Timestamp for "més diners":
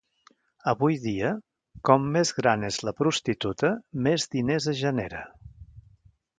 4.09-4.69